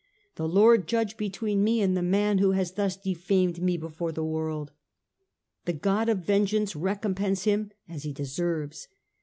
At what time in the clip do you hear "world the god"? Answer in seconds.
4.25-6.09